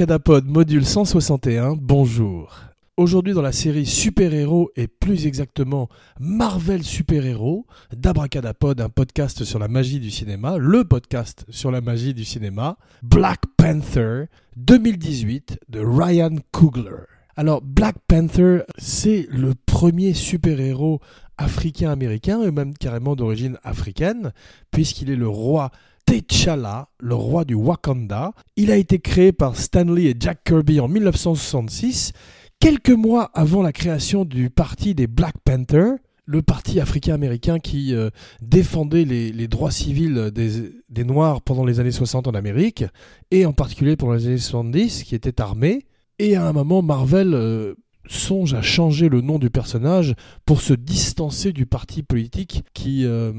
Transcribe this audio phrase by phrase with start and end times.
[0.00, 2.58] Abracadapod module 161, bonjour.
[2.96, 9.68] Aujourd'hui dans la série Super-héros et plus exactement Marvel Super-héros d'Abracadapod, un podcast sur la
[9.68, 14.24] magie du cinéma, le podcast sur la magie du cinéma, Black Panther
[14.56, 17.04] 2018 de Ryan Coogler.
[17.36, 21.00] Alors Black Panther, c'est le premier super-héros
[21.36, 24.32] africain-américain et même carrément d'origine africaine,
[24.70, 25.70] puisqu'il est le roi
[26.10, 28.32] T'Challa, le roi du Wakanda.
[28.56, 32.12] Il a été créé par Stanley et Jack Kirby en 1966,
[32.58, 38.10] quelques mois avant la création du parti des Black Panthers, le parti africain-américain qui euh,
[38.42, 42.84] défendait les, droits civils des, Noirs pendant les années 60 en Amérique,
[43.30, 45.86] et en particulier pour les années 70, qui était armé.
[46.18, 47.74] Et à un moment, Marvel euh,
[48.08, 53.32] songe à changer le nom du personnage pour se distancer du parti politique qui euh,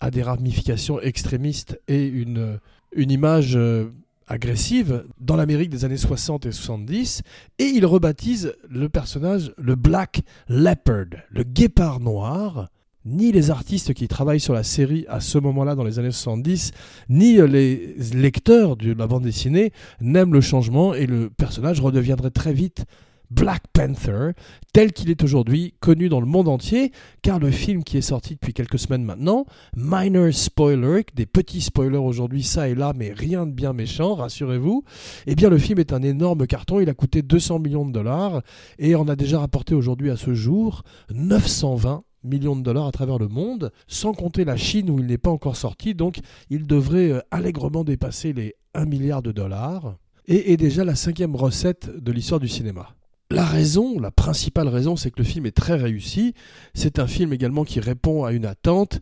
[0.00, 2.58] a des ramifications extrémistes et une,
[2.92, 3.92] une image euh,
[4.28, 7.22] agressive dans l'Amérique des années 60 et 70,
[7.58, 12.68] et il rebaptise le personnage le Black Leopard, le guépard noir.
[13.04, 16.72] Ni les artistes qui travaillent sur la série à ce moment-là dans les années 70,
[17.08, 22.52] ni les lecteurs de la bande dessinée n'aiment le changement et le personnage redeviendrait très
[22.52, 22.84] vite
[23.30, 24.32] Black Panther,
[24.72, 28.34] tel qu'il est aujourd'hui connu dans le monde entier, car le film qui est sorti
[28.34, 29.44] depuis quelques semaines maintenant,
[29.76, 34.84] minor spoiler, des petits spoilers aujourd'hui ça et là, mais rien de bien méchant, rassurez-vous,
[35.26, 38.42] eh bien le film est un énorme carton, il a coûté 200 millions de dollars,
[38.78, 43.18] et on a déjà rapporté aujourd'hui à ce jour 920 millions de dollars à travers
[43.18, 46.18] le monde, sans compter la Chine où il n'est pas encore sorti, donc
[46.50, 51.36] il devrait euh, allègrement dépasser les 1 milliard de dollars, et est déjà la cinquième
[51.36, 52.97] recette de l'histoire du cinéma.
[53.30, 56.32] La raison, la principale raison, c'est que le film est très réussi.
[56.72, 59.00] C'est un film également qui répond à une attente.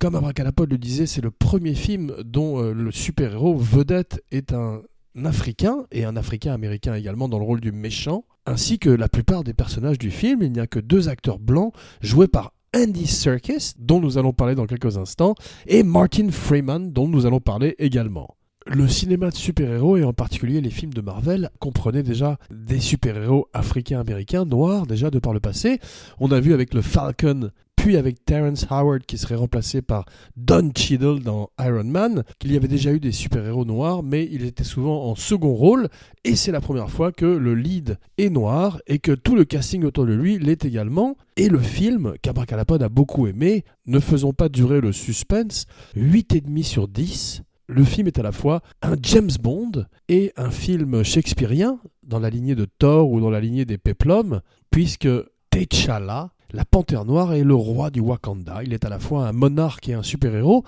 [0.00, 4.82] Comme Abracadapod le disait, c'est le premier film dont euh, le super-héros vedette est un
[5.24, 9.44] Africain, et un Africain américain également dans le rôle du méchant, ainsi que la plupart
[9.44, 10.42] des personnages du film.
[10.42, 14.56] Il n'y a que deux acteurs blancs joués par Andy Serkis, dont nous allons parler
[14.56, 15.36] dans quelques instants,
[15.68, 18.37] et Martin Freeman, dont nous allons parler également
[18.68, 23.48] le cinéma de super-héros, et en particulier les films de Marvel, comprenaient déjà des super-héros
[23.54, 25.80] africains-américains, noirs, déjà de par le passé.
[26.20, 30.04] On a vu avec le Falcon, puis avec Terrence Howard qui serait remplacé par
[30.36, 34.44] Don Cheadle dans Iron Man, qu'il y avait déjà eu des super-héros noirs, mais il
[34.44, 35.88] était souvent en second rôle,
[36.24, 39.84] et c'est la première fois que le lead est noir, et que tout le casting
[39.84, 41.16] autour de lui l'est également.
[41.36, 46.88] Et le film, qu'Abracadapod a beaucoup aimé, ne faisons pas durer le suspense, 8,5 sur
[46.88, 52.18] 10, le film est à la fois un James Bond et un film shakespearien, dans
[52.18, 54.40] la lignée de Thor ou dans la lignée des Peplum,
[54.70, 55.08] puisque
[55.50, 58.62] T'Challa, la panthère noire, est le roi du Wakanda.
[58.64, 60.64] Il est à la fois un monarque et un super-héros,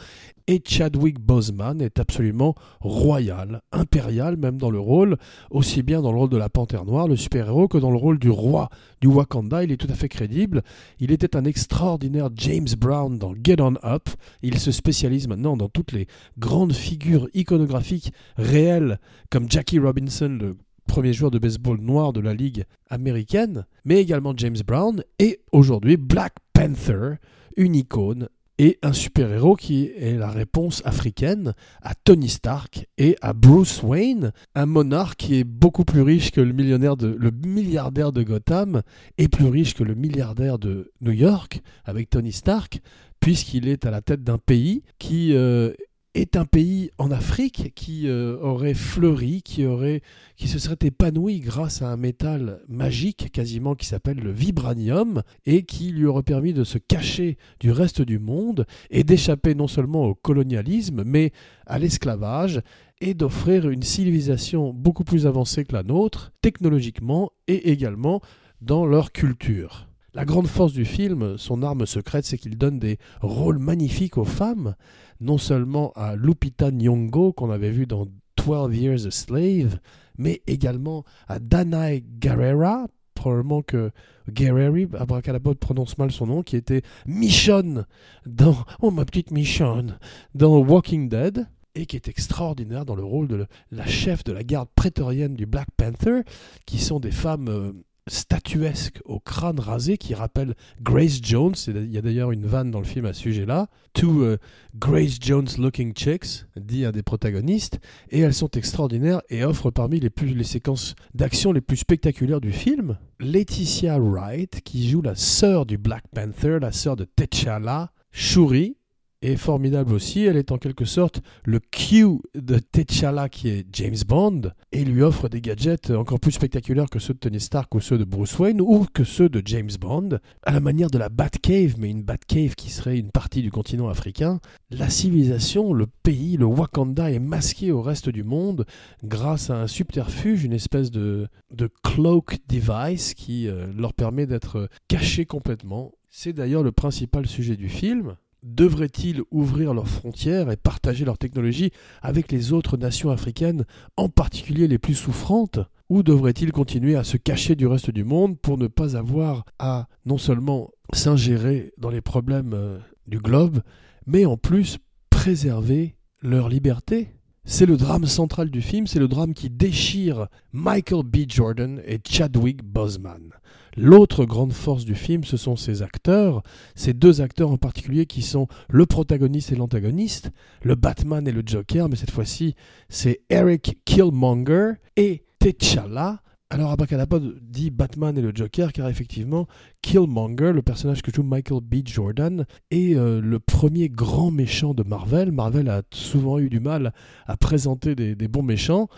[0.47, 5.17] et Chadwick Boseman est absolument royal, impérial même dans le rôle,
[5.51, 8.19] aussi bien dans le rôle de la Panthère Noire, le super-héros, que dans le rôle
[8.19, 8.69] du roi
[9.01, 9.63] du Wakanda.
[9.63, 10.63] Il est tout à fait crédible.
[10.99, 14.09] Il était un extraordinaire James Brown dans Get On Up.
[14.43, 16.09] Il se spécialise maintenant dans toutes les
[16.39, 18.99] grandes figures iconographiques réelles,
[19.31, 20.57] comme Jackie Robinson, le
[20.91, 25.97] premier joueur de baseball noir de la Ligue américaine, mais également James Brown, et aujourd'hui
[25.97, 27.13] Black Panther,
[27.57, 28.29] une icône
[28.59, 34.33] et un super-héros qui est la réponse africaine à Tony Stark et à Bruce Wayne,
[34.57, 38.83] un monarque qui est beaucoup plus riche que le, millionnaire de, le milliardaire de Gotham
[39.17, 42.81] et plus riche que le milliardaire de New York avec Tony Stark,
[43.21, 45.73] puisqu'il est à la tête d'un pays qui euh,
[46.15, 50.03] est un pays en Afrique qui euh, aurait fleuri, qui, aurait,
[50.37, 55.63] qui se serait épanoui grâce à un métal magique quasiment qui s'appelle le vibranium et
[55.63, 60.07] qui lui aurait permis de se cacher du reste du monde et d'échapper non seulement
[60.07, 61.33] au colonialisme mais
[61.67, 62.61] à l'esclavage
[63.01, 68.21] et d'offrir une civilisation beaucoup plus avancée que la nôtre technologiquement et également
[68.61, 69.90] dans leur culture.
[70.13, 74.25] La grande force du film, son arme secrète, c'est qu'il donne des rôles magnifiques aux
[74.25, 74.75] femmes,
[75.21, 79.79] non seulement à Lupita Nyong'o qu'on avait vu dans 12 Years a Slave,
[80.19, 83.93] mais également à Danae Guerrera, probablement que
[84.29, 87.87] Guerreri, Abracadabra prononce mal son nom, qui était Michonne
[88.27, 89.99] dans Oh ma petite Michonne
[90.35, 94.43] dans Walking Dead et qui est extraordinaire dans le rôle de la chef de la
[94.43, 96.23] garde prétorienne du Black Panther,
[96.67, 97.73] qui sont des femmes euh,
[98.11, 101.55] statuesque au crâne rasé qui rappelle Grace Jones.
[101.69, 103.69] Il y a d'ailleurs une vanne dans le film à ce sujet-là.
[103.95, 104.37] Two euh,
[104.75, 107.81] Grace Jones looking chicks, dit un des protagonistes,
[108.11, 112.41] et elles sont extraordinaires et offrent parmi les, plus, les séquences d'action les plus spectaculaires
[112.41, 112.99] du film.
[113.21, 118.77] Laetitia Wright, qui joue la sœur du Black Panther, la sœur de T'Challa, Shuri,
[119.23, 120.25] est formidable aussi.
[120.25, 125.03] Elle est en quelque sorte le Q de T'Challa qui est James Bond et lui
[125.03, 128.39] offre des gadgets encore plus spectaculaires que ceux de Tony Stark ou ceux de Bruce
[128.39, 132.03] Wayne ou que ceux de James Bond, à la manière de la Batcave, mais une
[132.03, 134.41] Batcave qui serait une partie du continent africain.
[134.71, 138.65] La civilisation, le pays, le Wakanda est masqué au reste du monde
[139.05, 144.69] grâce à un subterfuge, une espèce de, de cloak device qui euh, leur permet d'être
[144.89, 145.93] cachés complètement.
[146.11, 151.71] C'est d'ailleurs le principal sujet du film devraient-ils ouvrir leurs frontières et partager leur technologie
[152.03, 153.65] avec les autres nations africaines,
[153.97, 155.61] en particulier les plus souffrantes?
[155.89, 159.89] Ou devraient-ils continuer à se cacher du reste du monde pour ne pas avoir à
[160.07, 163.61] non seulement s'ingérer dans les problèmes euh, du globe,
[164.07, 164.79] mais en plus
[165.11, 167.11] préserver leur liberté?
[167.45, 171.25] C'est le drame central du film, c'est le drame qui déchire Michael B.
[171.27, 173.33] Jordan et Chadwick Boseman.
[173.77, 176.43] L'autre grande force du film, ce sont ces acteurs,
[176.75, 180.31] ces deux acteurs en particulier qui sont le protagoniste et l'antagoniste,
[180.63, 182.55] le Batman et le Joker, mais cette fois-ci
[182.89, 186.21] c'est Eric Killmonger et T'Challa,
[186.53, 189.47] alors Abracadapod dit Batman et le Joker car effectivement
[189.83, 191.77] Killmonger, le personnage que joue Michael B.
[191.85, 195.31] Jordan, est euh, le premier grand méchant de Marvel.
[195.31, 196.93] Marvel a souvent eu du mal
[197.29, 198.89] à présenter des, bons méchants.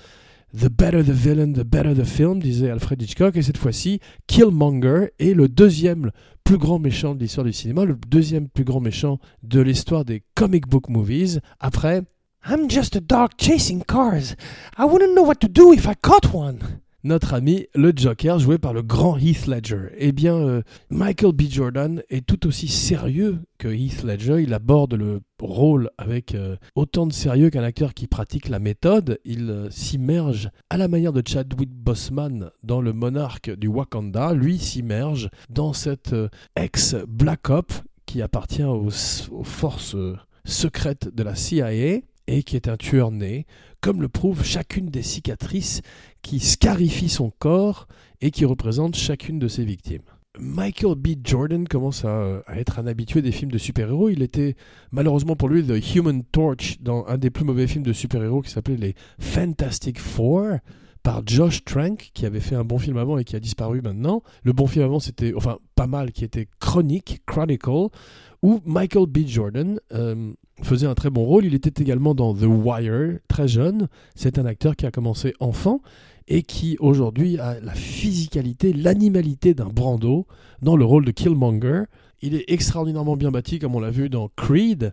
[0.54, 3.36] The better the villain, the better the film, disait Alfred Hitchcock.
[3.36, 6.10] Et cette fois-ci, Killmonger est le deuxième
[6.44, 10.22] plus grand méchant de l'histoire du cinéma, le deuxième plus grand méchant de l'histoire des
[10.34, 12.02] comic book movies, après
[12.44, 14.34] I'm just a dog chasing cars.
[14.76, 16.58] I wouldn't know what to do if I caught one
[17.04, 19.88] notre ami le Joker, joué par le grand Heath Ledger.
[19.96, 21.42] Eh bien, euh, Michael B.
[21.50, 24.42] Jordan est tout aussi sérieux que Heath Ledger.
[24.42, 29.18] Il aborde le rôle avec euh, autant de sérieux qu'un acteur qui pratique la méthode.
[29.24, 34.32] Il euh, s'immerge à la manière de Chadwick Boseman dans le monarque du Wakanda.
[34.32, 36.14] Lui s'immerge dans cette
[36.56, 37.72] ex-Black Op
[38.06, 38.90] qui appartient aux
[39.44, 39.96] forces
[40.44, 43.46] secrètes de la CIA et qui est un tueur né,
[43.80, 45.82] comme le prouve chacune des cicatrices
[46.22, 47.88] qui scarifient son corps
[48.20, 50.02] et qui représentent chacune de ses victimes.
[50.38, 51.08] Michael B.
[51.22, 54.08] Jordan commence à, être un habitué des films de super-héros.
[54.08, 54.56] Il était
[54.90, 58.50] malheureusement pour lui The Human Torch dans un des plus mauvais films de super-héros qui
[58.50, 60.58] s'appelait les Fantastic Four
[61.02, 64.22] par Josh Trank, qui avait fait un bon film avant et qui a disparu maintenant.
[64.44, 67.88] Le bon film avant, c'était, enfin, pas mal, qui était Chronic, Chronicle,
[68.42, 69.20] où Michael B.
[69.26, 71.44] Jordan euh, faisait un très bon rôle.
[71.44, 73.88] Il était également dans The Wire, très jeune.
[74.14, 75.80] C'est un acteur qui a commencé enfant
[76.28, 80.26] et qui aujourd'hui a la physicalité, l'animalité d'un Brando
[80.60, 81.84] dans le rôle de Killmonger.
[82.20, 84.92] Il est extraordinairement bien bâti, comme on l'a vu dans Creed.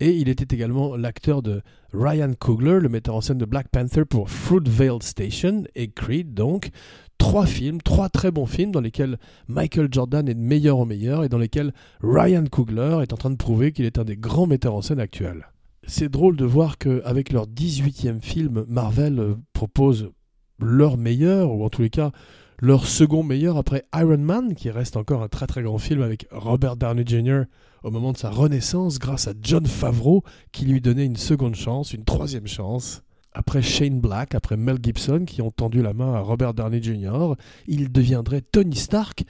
[0.00, 1.62] Et il était également l'acteur de
[1.92, 6.70] Ryan Coogler, le metteur en scène de Black Panther pour Fruitvale Station et Creed, donc
[7.18, 9.18] trois films, trois très bons films dans lesquels
[9.48, 13.30] Michael Jordan est de meilleur en meilleur et dans lesquels Ryan Coogler est en train
[13.30, 15.48] de prouver qu'il est un des grands metteurs en scène actuels.
[15.86, 20.10] C'est drôle de voir qu'avec leur 18e film, Marvel euh, propose
[20.58, 22.12] leur meilleur, ou en tous les cas
[22.60, 26.26] leur second meilleur après Iron Man, qui reste encore un très très grand film avec
[26.32, 27.42] Robert Downey Jr.
[27.84, 31.92] au moment de sa renaissance grâce à John Favreau qui lui donnait une seconde chance,
[31.92, 33.02] une troisième chance
[33.38, 37.34] après Shane Black, après Mel Gibson, qui ont tendu la main à Robert Downey Jr.,
[37.68, 39.22] il deviendrait Tony Stark.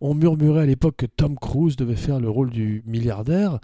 [0.00, 3.58] On murmurait à l'époque que Tom Cruise devait faire le rôle du milliardaire.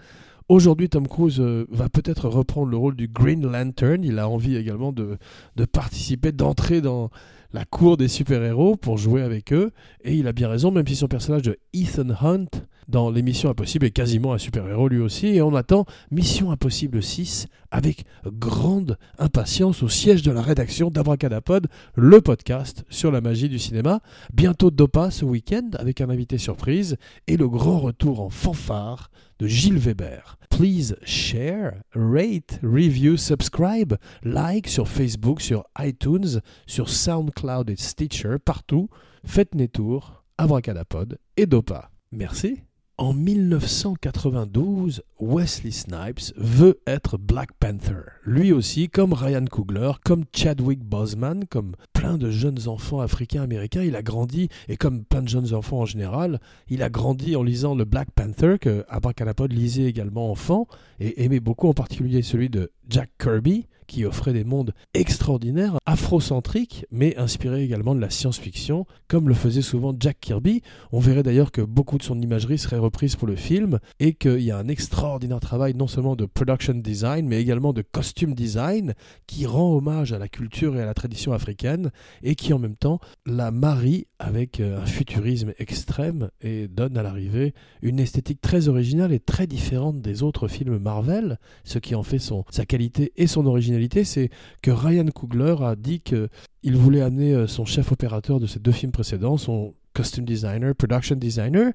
[0.49, 4.03] Aujourd'hui, Tom Cruise euh, va peut-être reprendre le rôle du Green Lantern.
[4.03, 5.17] Il a envie également de,
[5.55, 7.09] de participer, d'entrer dans
[7.53, 9.71] la cour des super-héros pour jouer avec eux.
[10.03, 12.49] Et il a bien raison, même si son personnage de Ethan Hunt
[12.87, 15.27] dans l'émission Impossible est quasiment un super-héros lui aussi.
[15.27, 21.67] Et on attend Mission Impossible 6 avec grande impatience au siège de la rédaction d'Abracadapod,
[21.95, 24.01] le podcast sur la magie du cinéma.
[24.33, 26.97] Bientôt Dopa ce week-end avec un invité surprise
[27.27, 29.09] et le grand retour en fanfare
[29.39, 30.37] de Gilles Weber.
[30.49, 38.89] Please share, rate, review, subscribe, like sur Facebook, sur iTunes, sur SoundCloud et Stitcher, partout.
[39.25, 41.89] Faites des tours, Abracadapod et Dopa.
[42.11, 42.61] Merci.
[42.99, 48.03] En 1992, Wesley Snipes veut être Black Panther.
[48.23, 53.95] Lui aussi, comme Ryan Coogler, comme Chadwick Boseman, comme plein de jeunes enfants africains-américains, il
[53.95, 57.73] a grandi, et comme plein de jeunes enfants en général, il a grandi en lisant
[57.73, 60.67] le Black Panther, que Abracadapod lisait également enfant,
[60.99, 66.87] et aimait beaucoup en particulier celui de Jack Kirby, qui offrait des mondes extraordinaires, afrocentriques,
[66.89, 70.63] mais inspirés également de la science-fiction, comme le faisait souvent Jack Kirby.
[70.91, 74.39] On verrait d'ailleurs que beaucoup de son imagerie serait reprise pour le film, et qu'il
[74.39, 78.95] y a un extraordinaire travail non seulement de production design, mais également de costume design,
[79.27, 81.91] qui rend hommage à la culture et à la tradition africaine,
[82.23, 87.03] et qui en même temps la marie avec euh, un futurisme extrême et donne à
[87.03, 91.37] l'arrivée une esthétique très originale et très différente des autres films Marvel.
[91.63, 94.29] Ce qui en fait son, sa qualité et son originalité, c'est
[94.61, 98.71] que Ryan Coogler a dit qu'il voulait amener euh, son chef opérateur de ces deux
[98.71, 101.71] films précédents, son costume designer, production designer,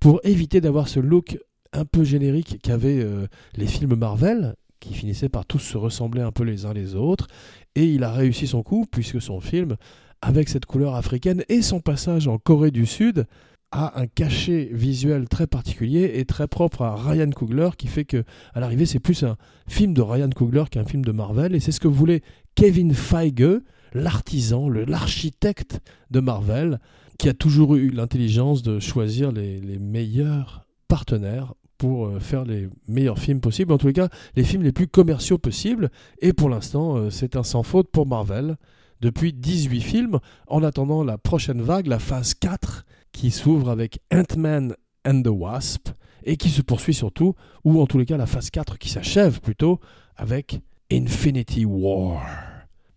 [0.00, 1.38] pour éviter d'avoir ce look
[1.72, 3.26] un peu générique qu'avaient euh,
[3.56, 7.28] les films Marvel, qui finissaient par tous se ressembler un peu les uns les autres.
[7.74, 9.76] Et il a réussi son coup, puisque son film,
[10.20, 13.26] avec cette couleur africaine et son passage en Corée du Sud,
[13.72, 18.22] a un cachet visuel très particulier et très propre à Ryan Coogler qui fait que
[18.54, 19.36] à l'arrivée c'est plus un
[19.66, 21.54] film de Ryan Coogler qu'un film de Marvel.
[21.54, 22.22] Et c'est ce que voulait
[22.54, 23.60] Kevin Feige,
[23.94, 26.78] l'artisan, l'architecte de Marvel
[27.18, 32.68] qui a toujours eu l'intelligence de choisir les, les meilleurs partenaires pour euh, faire les
[32.86, 35.90] meilleurs films possibles, en tous les cas les films les plus commerciaux possibles.
[36.20, 38.56] Et pour l'instant euh, c'est un sans faute pour Marvel.
[39.00, 40.18] Depuis 18 films.
[40.46, 44.74] En attendant la prochaine vague, la phase 4 qui s'ouvre avec Ant-Man
[45.06, 45.88] and the Wasp
[46.24, 49.40] et qui se poursuit surtout, ou en tous les cas la phase 4 qui s'achève
[49.40, 49.80] plutôt,
[50.16, 52.51] avec Infinity War.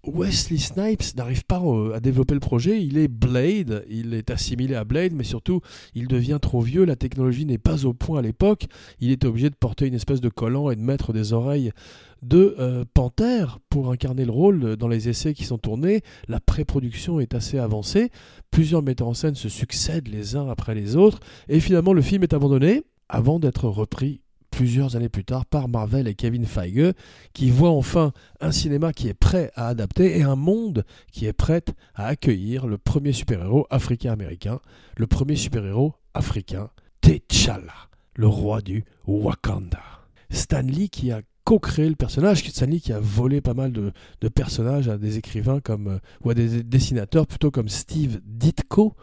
[0.08, 4.76] Wesley Snipes n'arrive pas euh, à développer le projet, il est Blade, il est assimilé
[4.76, 5.62] à Blade, mais surtout
[5.94, 8.66] il devient trop vieux, la technologie n'est pas au point à l'époque,
[9.00, 11.72] il est obligé de porter une espèce de collant et de mettre des oreilles
[12.22, 16.02] de euh, Panthère pour incarner le rôle dans les essais qui sont tournés.
[16.28, 18.10] La pré-production est assez avancée,
[18.52, 21.20] plusieurs metteurs en scène se succèdent les uns après les autres,
[21.50, 24.22] et finalement le film est abandonné avant d'être repris
[24.56, 26.94] plusieurs années plus tard par Marvel et Kevin Feige,
[27.34, 31.34] qui voient enfin un cinéma qui est prêt à adapter et un monde qui est
[31.34, 31.62] prêt
[31.94, 34.62] à accueillir le premier super-héros africain-américain,
[34.96, 36.70] le premier super-héros africain,
[37.02, 39.84] T'Challa, le roi du Wakanda.
[40.30, 43.92] Stan Lee qui a co-créé le personnage, Stan Lee qui a volé pas mal de,
[44.30, 48.96] personnages à des écrivains comme, euh, ou à des dessinateurs plutôt comme Steve Ditko,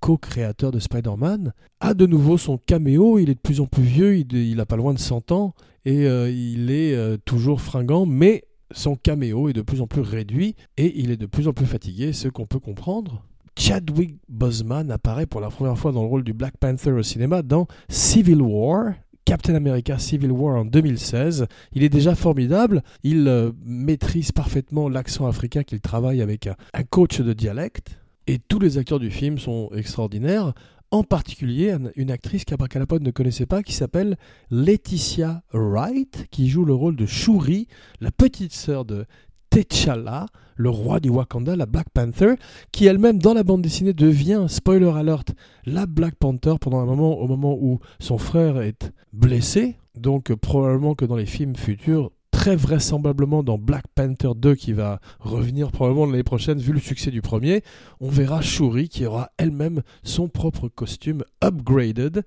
[0.00, 3.18] co-créateur de Spider-Man, a de nouveau son caméo.
[3.18, 5.54] Il est de plus en plus vieux, il, n'a pas loin de 100 ans,
[5.84, 10.00] et euh, il est euh, toujours fringant, mais son caméo est de plus en plus
[10.00, 13.22] réduit, et il est de plus en plus fatigué, ce qu'on peut comprendre.
[13.58, 17.42] Chadwick Boseman apparaît pour la première fois dans le rôle du Black Panther au cinéma
[17.42, 21.46] dans Civil War, Captain America Civil War en 2016.
[21.72, 22.82] Il est déjà formidable.
[23.02, 28.00] Il euh, maîtrise parfaitement l'accent africain qu'il travaille avec un coach de dialecte.
[28.26, 30.52] Et tous les acteurs du film sont extraordinaires,
[30.90, 34.16] en particulier une actrice qu'Abracadapod ne connaissait pas qui s'appelle
[34.50, 37.68] Laetitia Wright, qui joue le rôle de Shuri,
[38.00, 39.06] la petite sœur de
[39.50, 42.34] T'Challa, le roi du Wakanda, la Black Panther,
[42.70, 45.34] qui elle-même dans la bande dessinée devient, spoiler alert,
[45.64, 49.76] la Black Panther pendant un moment au moment où son frère est blessé.
[49.96, 54.98] Donc probablement que dans les films futurs, très vraisemblablement dans Black Panther 2 qui va
[55.18, 57.62] revenir probablement l'année prochaine vu le succès du premier,
[58.00, 62.22] on verra Shuri qui aura elle-même son propre costume upgraded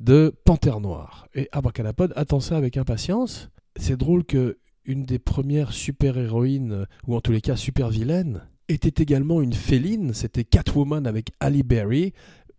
[0.00, 1.28] de panthère noire.
[1.34, 3.50] Et Abracadapod attend ça avec impatience.
[3.76, 4.56] C'est drôle que
[4.86, 10.44] une des premières super-héroïnes, ou en tous les cas super-vilaines, était également une féline, c'était
[10.44, 12.14] Catwoman avec Ali Berry,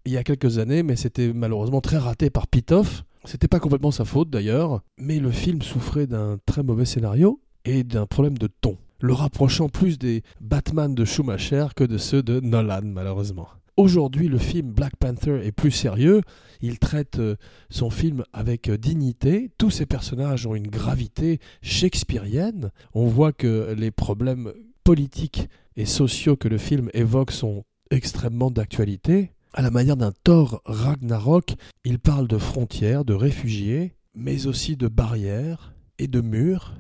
[0.06, 3.04] il y a quelques années, mais c'était malheureusement très raté par Pitoff.
[3.30, 7.84] C'était pas complètement sa faute d'ailleurs, mais le film souffrait d'un très mauvais scénario et
[7.84, 12.40] d'un problème de ton, le rapprochant plus des Batman de Schumacher que de ceux de
[12.40, 13.48] Nolan malheureusement.
[13.78, 16.22] Aujourd'hui, le film Black Panther est plus sérieux.
[16.62, 17.36] Il traite euh,
[17.70, 19.52] son film avec euh, dignité.
[19.60, 22.72] Tous ses personnages ont une gravité shakespearienne.
[22.96, 29.34] On voit que les problèmes politiques et sociaux que le film évoque sont extrêmement d'actualité.
[29.54, 34.88] À la manière d'un Thor Ragnarok, il parle de frontières, de réfugiés, mais aussi de
[34.88, 36.76] barrières et de murs.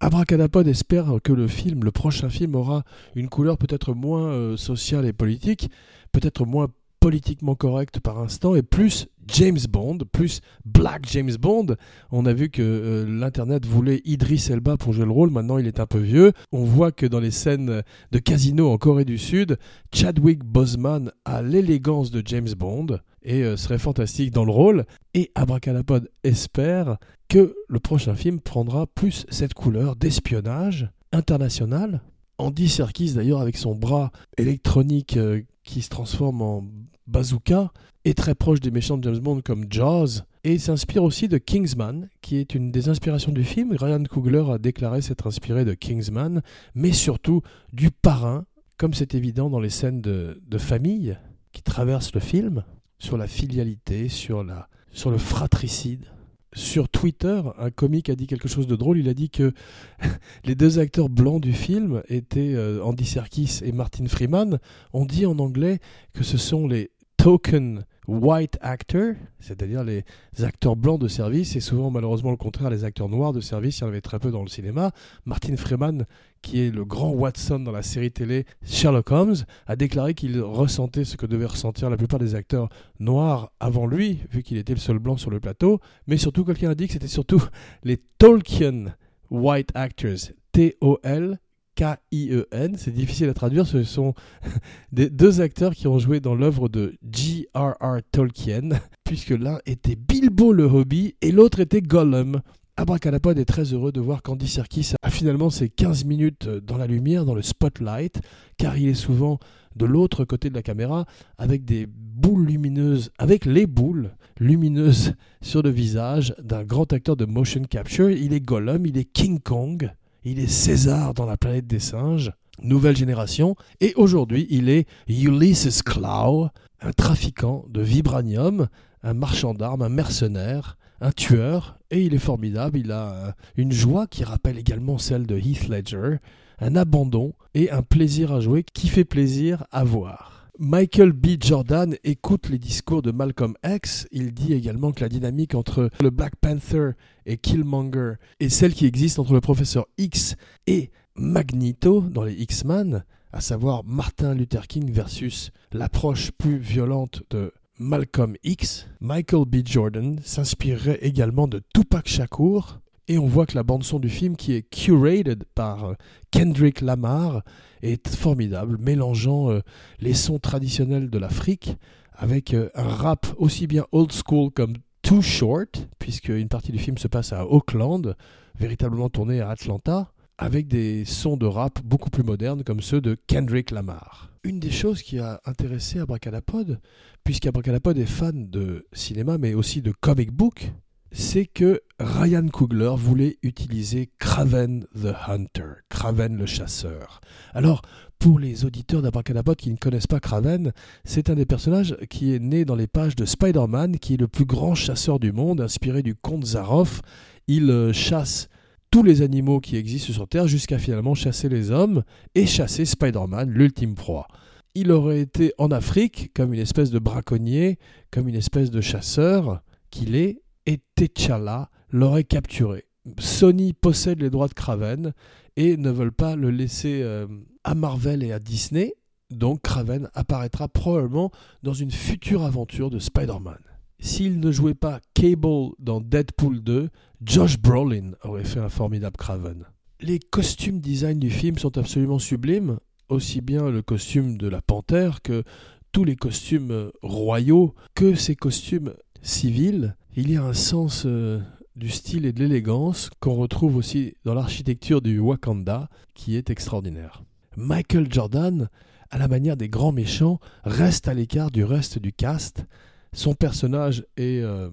[0.00, 2.82] Abracadapod espère que le film, le prochain film, aura
[3.14, 5.70] une couleur peut-être moins euh, sociale et politique,
[6.10, 6.68] peut-être moins
[7.00, 11.76] politiquement correct par instant et plus James Bond, plus Black James Bond.
[12.10, 15.66] On a vu que euh, l'Internet voulait Idris Elba pour jouer le rôle, maintenant il
[15.66, 16.32] est un peu vieux.
[16.52, 19.58] On voit que dans les scènes de casino en Corée du Sud,
[19.94, 24.84] Chadwick Boseman a l'élégance de James Bond et euh, serait fantastique dans le rôle.
[25.14, 32.02] Et Abracadapod espère que le prochain film prendra plus cette couleur d'espionnage international.
[32.40, 36.64] Andy Serkis d'ailleurs avec son bras électronique euh, qui se transforme en
[37.06, 37.70] bazooka
[38.04, 42.08] est très proche des méchants de James Bond comme Jaws, et s'inspire aussi de Kingsman,
[42.22, 43.76] qui est une des inspirations du film.
[43.78, 46.40] Ryan Coogler a déclaré s'être inspiré de Kingsman,
[46.74, 47.42] mais surtout
[47.74, 48.46] du parrain,
[48.78, 51.18] comme c'est évident dans les scènes de, famille
[51.52, 52.64] qui traversent le film,
[52.98, 54.44] sur la filialité, sur,
[54.92, 56.06] sur le fratricide
[56.52, 58.98] sur Twitter, un comique a dit quelque chose de drôle.
[58.98, 59.52] Il a dit que
[60.44, 64.58] les deux acteurs blancs du film étaient euh, Andy Serkis et Martin Freeman.
[64.92, 65.78] On dit en anglais
[66.12, 70.04] que ce sont les token white actors, c'est-à-dire les
[70.42, 73.80] acteurs blancs de service, et souvent malheureusement le contraire, les acteurs noirs de service, il
[73.82, 74.90] y en avait très peu dans le cinéma.
[75.24, 76.06] Martin Freeman,
[76.42, 79.36] qui est le grand Watson dans la série télé Sherlock Holmes,
[79.66, 84.18] a déclaré qu'il ressentait ce que devaient ressentir la plupart des acteurs noirs avant lui,
[84.30, 86.94] vu qu'il était le seul blanc sur le plateau, mais surtout quelqu'un a dit que
[86.94, 87.42] c'était surtout
[87.84, 88.96] les Tolkien
[89.30, 91.38] white actors, T-O-L
[91.80, 92.74] K-I-E-N.
[92.76, 93.66] C'est difficile à traduire.
[93.66, 94.12] Ce sont
[94.92, 98.00] des deux acteurs qui ont joué dans l'œuvre de J.R.R.
[98.12, 98.68] Tolkien,
[99.04, 102.42] puisque l'un était Bilbo le Hobby et l'autre était Gollum.
[102.76, 106.86] Abracadapod est très heureux de voir qu'Andy Serkis a finalement ses 15 minutes dans la
[106.86, 108.20] lumière, dans le spotlight,
[108.58, 109.38] car il est souvent
[109.74, 111.06] de l'autre côté de la caméra
[111.38, 117.24] avec des boules lumineuses, avec les boules lumineuses sur le visage d'un grand acteur de
[117.24, 118.10] motion capture.
[118.10, 119.90] Il est Gollum, il est King Kong,
[120.24, 125.82] il est César dans la planète des singes, nouvelle génération, et aujourd'hui il est Ulysses
[125.82, 126.48] Claw,
[126.80, 128.68] un trafiquant de vibranium,
[129.02, 134.06] un marchand d'armes, un mercenaire, un tueur, et il est formidable, il a une joie
[134.06, 136.16] qui rappelle également celle de Heath Ledger,
[136.58, 140.39] un abandon et un plaisir à jouer qui fait plaisir à voir.
[140.62, 141.42] Michael B.
[141.42, 144.06] Jordan écoute les discours de Malcolm X.
[144.12, 146.90] Il dit également que la dynamique entre le Black Panther
[147.24, 150.36] et Killmonger est celle qui existe entre le professeur X
[150.66, 157.54] et Magneto dans les X-Men, à savoir Martin Luther King versus l'approche plus violente de
[157.78, 158.86] Malcolm X.
[159.00, 159.62] Michael B.
[159.64, 164.52] Jordan s'inspirerait également de Tupac Shakur, et on voit que la bande-son du film, qui
[164.52, 165.94] est curated par euh,
[166.30, 167.42] Kendrick Lamar,
[167.82, 169.62] est formidable, mélangeant euh,
[169.98, 171.76] les sons traditionnels de l'Afrique
[172.14, 176.78] avec euh, un rap aussi bien old school comme Too Short, puisque une partie du
[176.78, 178.14] film se passe à Auckland,
[178.56, 183.16] véritablement tourné à Atlanta, avec des sons de rap beaucoup plus modernes comme ceux de
[183.26, 184.30] Kendrick Lamar.
[184.44, 186.80] Une des choses qui a intéressé Abracadapod,
[187.24, 190.70] puisqu'Abracadapod est fan de cinéma mais aussi de comic book,
[191.12, 197.20] c'est que Ryan Coogler voulait utiliser Kraven the Hunter, Kraven le chasseur.
[197.52, 197.82] Alors,
[198.18, 200.72] pour les auditeurs d'Abracadabot qui ne connaissent pas Kraven,
[201.04, 204.28] c'est un des personnages qui est né dans les pages de Spider-Man, qui est le
[204.28, 207.00] plus grand chasseur du monde, inspiré du comte Zaroff.
[207.48, 208.48] Il euh, chasse
[208.90, 212.02] tous les animaux qui existent sur Terre jusqu'à finalement chasser les hommes
[212.34, 214.28] et chasser Spider-Man, l'ultime proie.
[214.74, 217.78] Il aurait été en Afrique comme une espèce de braconnier,
[218.10, 222.84] comme une espèce de chasseur qu'il est, et T'Challa l'aurait capturé.
[223.18, 225.12] Sony possède les droits de Kraven
[225.56, 227.26] et ne veulent pas le laisser euh,
[227.64, 228.94] à Marvel et à Disney.
[229.30, 231.30] Donc Kraven apparaîtra probablement
[231.62, 233.58] dans une future aventure de Spider-Man.
[234.00, 236.88] S'il ne jouait pas Cable dans Deadpool 2,
[237.22, 239.64] Josh Brolin aurait fait un formidable Kraven.
[240.00, 242.78] Les costumes design du film sont absolument sublimes,
[243.10, 245.44] aussi bien le costume de la panthère que
[245.92, 251.40] tous les costumes royaux, que ces costumes civils il y a un sens euh,
[251.76, 257.22] du style et de l'élégance qu'on retrouve aussi dans l'architecture du Wakanda qui est extraordinaire.
[257.56, 258.68] Michael Jordan,
[259.10, 262.66] à la manière des grands méchants, reste à l'écart du reste du cast.
[263.12, 264.68] Son personnage est euh,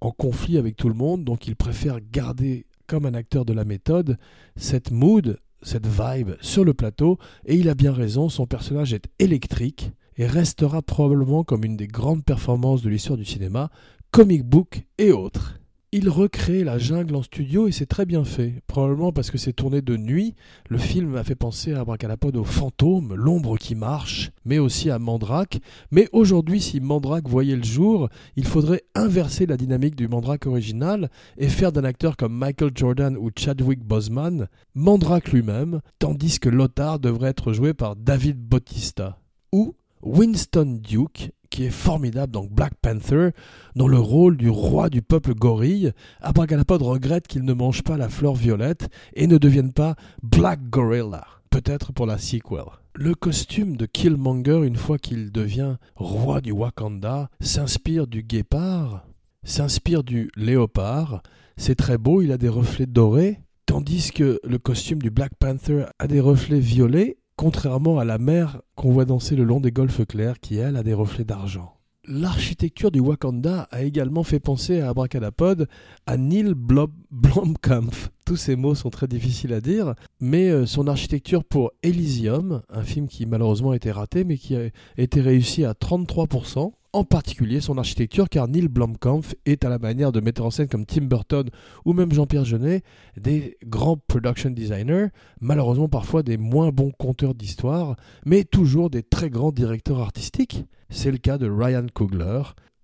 [0.00, 3.64] en conflit avec tout le monde, donc il préfère garder comme un acteur de la
[3.64, 4.18] méthode
[4.56, 9.08] cette mood, cette vibe sur le plateau, et il a bien raison, son personnage est
[9.20, 13.70] électrique et restera probablement comme une des grandes performances de l'histoire du cinéma,
[14.10, 15.60] comic book et autres.
[15.92, 18.62] Il recrée la jungle en studio et c'est très bien fait.
[18.66, 20.34] Probablement parce que c'est tourné de nuit.
[20.68, 24.98] Le film m'a fait penser à Abracadapod au fantôme, l'ombre qui marche, mais aussi à
[24.98, 25.58] Mandrake.
[25.92, 31.08] Mais aujourd'hui, si Mandrake voyait le jour, il faudrait inverser la dynamique du Mandrake original
[31.38, 36.98] et faire d'un acteur comme Michael Jordan ou Chadwick Boseman Mandrake lui-même, tandis que Lothar
[36.98, 39.18] devrait être joué par David Bautista.
[39.52, 43.30] Ou Winston Duke, qui est formidable dans Black Panther,
[43.76, 45.92] dans le rôle du roi du peuple gorille.
[46.20, 51.26] Abracadapod regrette qu'il ne mange pas la fleur violette et ne devienne pas Black Gorilla,
[51.50, 52.64] peut-être pour la sequel.
[52.94, 59.06] Le costume de Killmonger, une fois qu'il devient roi du Wakanda, s'inspire du guépard,
[59.44, 61.22] s'inspire du léopard.
[61.56, 65.84] C'est très beau, il a des reflets dorés, tandis que le costume du Black Panther
[65.98, 70.04] a des reflets violets contrairement à la mer qu'on voit danser le long des golfes
[70.06, 71.74] clairs qui, elle, a des reflets d'argent.
[72.06, 75.66] l'architecture du Wakanda a également fait penser à Abracadapod
[76.04, 78.10] à Neil Blob Blomkamp.
[78.26, 82.82] Tous ces mots sont très difficiles à dire, mais euh, son architecture pour Elysium, un
[82.82, 87.60] film qui malheureusement a été raté mais qui a été réussi à 33%, en particulier
[87.60, 91.04] son architecture, car Neil Blomkamp est à la manière de mettre en scène comme Tim
[91.04, 91.48] Burton
[91.84, 92.82] ou même Jean-Pierre Jeunet
[93.16, 95.08] des grands production designers,
[95.40, 100.64] malheureusement parfois des moins bons conteurs d'histoire, mais toujours des très grands directeurs artistiques.
[100.88, 102.42] C'est le cas de Ryan Coogler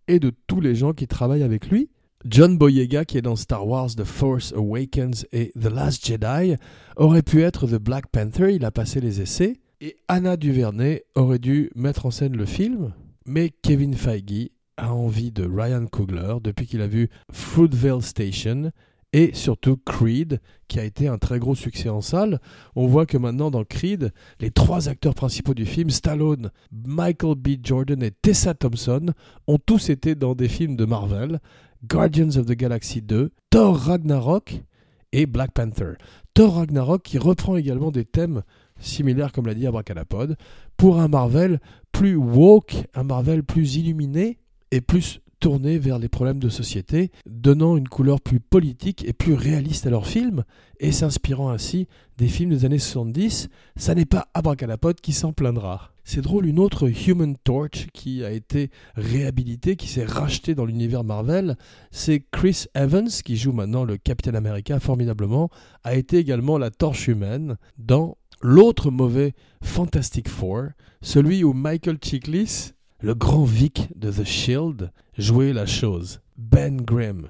[0.08, 1.90] et de tous les gens qui travaillent avec lui.
[2.24, 6.56] John Boyega, qui est dans Star Wars The Force Awakens et The Last Jedi,
[6.96, 9.56] aurait pu être The Black Panther, il a passé les essais.
[9.80, 12.94] Et Anna Duvernay aurait dû mettre en scène le film,
[13.26, 18.70] mais Kevin Feige a envie de Ryan Coogler depuis qu'il a vu Fruitvale Station
[19.12, 22.40] et surtout Creed, qui a été un très gros succès en salle.
[22.74, 27.56] On voit que maintenant dans Creed, les trois acteurs principaux du film, Stallone, Michael B.
[27.62, 29.12] Jordan et Tessa Thompson,
[29.46, 31.40] ont tous été dans des films de Marvel,
[31.88, 34.60] Guardians of the Galaxy 2, Thor Ragnarok
[35.12, 35.94] et Black Panther.
[36.34, 38.42] Thor Ragnarok qui reprend également des thèmes
[38.78, 40.36] similaires, comme l'a dit Abracadapod,
[40.76, 41.60] pour un Marvel
[41.92, 44.38] plus woke, un Marvel plus illuminé
[44.70, 49.34] et plus tourné vers les problèmes de société, donnant une couleur plus politique et plus
[49.34, 50.44] réaliste à leurs films,
[50.80, 51.86] et s'inspirant ainsi
[52.18, 53.48] des films des années 70.
[53.76, 55.92] Ça n'est pas Abracadapod qui s'en plaindra.
[56.04, 61.02] C'est drôle, une autre Human Torch qui a été réhabilitée, qui s'est rachetée dans l'univers
[61.02, 61.56] Marvel,
[61.90, 65.50] c'est Chris Evans, qui joue maintenant le Capitaine Américain formidablement,
[65.82, 70.68] a été également la torche humaine dans l'autre mauvais Fantastic Four,
[71.03, 76.20] celui où Michael Chiklis, le grand Vic de The Shield, jouait la chose.
[76.37, 77.29] Ben Grimm.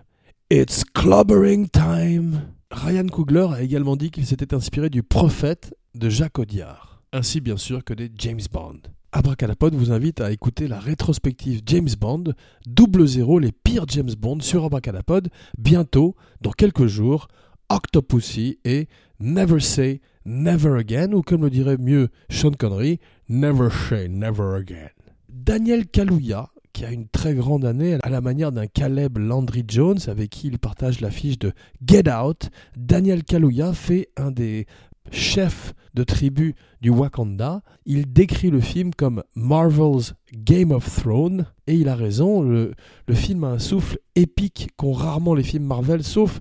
[0.51, 2.43] It's clobbering time.
[2.71, 7.57] Ryan Coogler a également dit qu'il s'était inspiré du prophète de Jacques Audiard, ainsi bien
[7.57, 8.81] sûr que des James Bond.
[9.13, 12.25] Abracadapod vous invite à écouter la rétrospective James Bond,
[12.67, 17.29] double zéro, les pires James Bond sur Abracadapod, bientôt, dans quelques jours,
[17.69, 18.89] Octopussy et
[19.21, 22.99] Never Say Never Again, ou comme le dirait mieux Sean Connery,
[23.29, 24.91] Never Say Never Again.
[25.29, 29.99] Daniel Kaluuya, qui a une très grande année, à la manière d'un Caleb Landry Jones,
[30.09, 31.53] avec qui il partage l'affiche de
[31.87, 34.67] Get Out, Daniel Kaluuya fait un des
[35.13, 37.63] chefs de tribu du Wakanda.
[37.87, 42.75] Il décrit le film comme Marvel's Game of Thrones, et il a raison, le,
[43.07, 46.41] le film a un souffle épique qu'ont rarement les films Marvel, sauf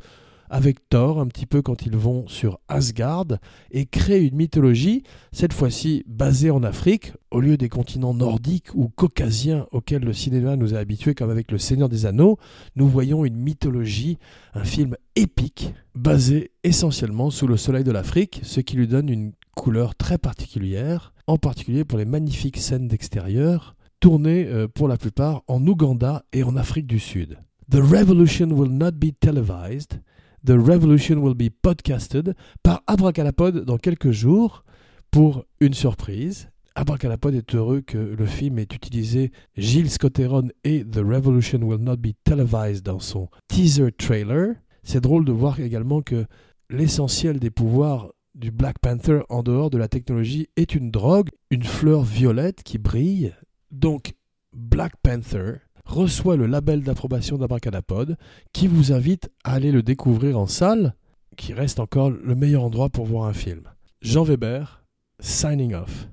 [0.49, 3.37] avec Thor, un petit peu quand ils vont sur Asgard,
[3.71, 8.89] et créent une mythologie, cette fois-ci basée en Afrique, au lieu des continents nordiques ou
[8.89, 12.37] caucasiens auxquels le cinéma nous a habitués, comme avec Le Seigneur des Anneaux,
[12.75, 14.17] nous voyons une mythologie,
[14.53, 19.31] un film épique, basé essentiellement sous le soleil de l'Afrique, ce qui lui donne une
[19.55, 25.41] couleur très particulière, en particulier pour les magnifiques scènes d'extérieur, tournées euh, pour la plupart
[25.47, 27.37] en Ouganda et en Afrique du Sud.
[27.69, 30.01] The revolution will not be televised,
[30.45, 34.63] The Revolution will be podcasted par Abracalapod dans quelques jours
[35.09, 36.51] pour une surprise.
[36.75, 41.97] Abracalapod est heureux que le film ait utilisé Gilles Scotteron et The Revolution will not
[41.97, 44.53] be televised dans son teaser trailer.
[44.83, 46.27] C'est drôle de voir également que
[46.69, 51.63] l'essentiel des pouvoirs du Black Panther en dehors de la technologie est une drogue, une
[51.63, 53.33] fleur violette qui brille.
[53.71, 54.13] Donc
[54.53, 58.17] Black Panther reçoit le label d'approbation d'Abracadapod,
[58.53, 60.95] qui vous invite à aller le découvrir en salle,
[61.37, 63.63] qui reste encore le meilleur endroit pour voir un film.
[64.01, 64.83] Jean Weber,
[65.19, 66.07] signing off.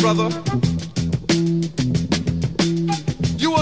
[0.00, 0.79] Brother.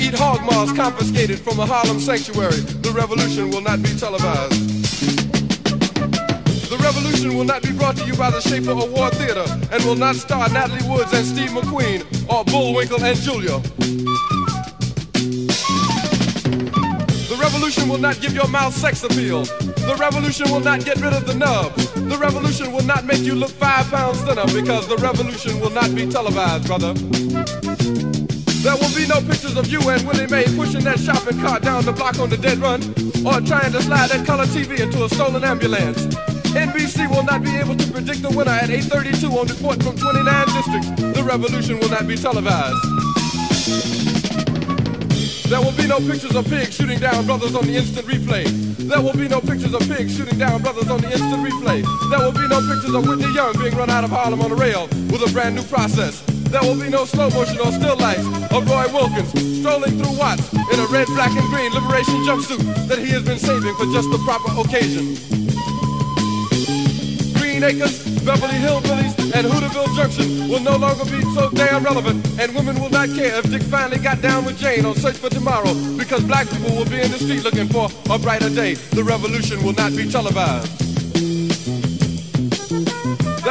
[0.00, 2.60] eat hog maws confiscated from a Harlem sanctuary.
[2.82, 4.52] The revolution will not be televised.
[6.70, 9.94] The revolution will not be brought to you by the Schaefer Award Theater and will
[9.96, 13.60] not star Natalie Woods and Steve McQueen or Bullwinkle and Julia.
[17.28, 19.44] The revolution will not give your mouth sex appeal.
[19.44, 21.74] The revolution will not get rid of the nub.
[21.76, 25.94] The revolution will not make you look five pounds thinner because the revolution will not
[25.94, 28.15] be televised, brother.
[28.66, 31.84] There will be no pictures of you and Willie Mae pushing that shopping cart down
[31.84, 32.82] the block on the dead run,
[33.22, 36.02] or trying to slide that color TV into a stolen ambulance.
[36.50, 40.46] NBC will not be able to predict the winner at 8.32 on report from 29
[40.50, 40.90] districts.
[40.98, 42.74] The revolution will not be televised.
[45.46, 48.50] There will be no pictures of pigs shooting down brothers on the instant replay.
[48.82, 51.86] There will be no pictures of pigs shooting down brothers on the instant replay.
[52.10, 54.56] There will be no pictures of Whitney Young being run out of Harlem on a
[54.58, 56.18] rail with a brand new process.
[56.56, 59.28] There will be no slow motion or still lights of Roy Wilkins
[59.60, 63.38] strolling through Watts in a red, black, and green liberation jumpsuit that he has been
[63.38, 65.20] saving for just the proper occasion.
[67.36, 72.54] Green Acres, Beverly Hillbillies, and Hooterville Junction will no longer be so damn relevant, and
[72.54, 75.74] women will not care if Dick finally got down with Jane on Search for Tomorrow,
[75.98, 78.76] because black people will be in the street looking for a brighter day.
[78.96, 80.85] The revolution will not be televised.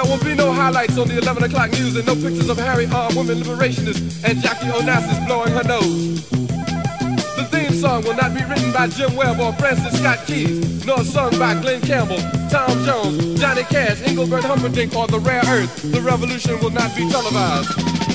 [0.05, 2.85] There will be no highlights on the 11 o'clock news and no pictures of Harry
[2.85, 6.29] armed women liberationists and Jackie Onassis blowing her nose.
[6.29, 11.03] The theme song will not be written by Jim Webb or Francis Scott Keys, nor
[11.03, 12.19] sung by Glenn Campbell,
[12.51, 15.91] Tom Jones, Johnny Cash, Engelbert Humperdinck, or The Rare Earth.
[15.91, 18.14] The revolution will not be televised.